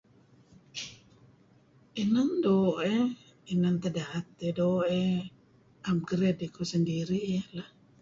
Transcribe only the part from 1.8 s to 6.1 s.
Inan doo' iih inan teh daet iih. Doo' iih Naem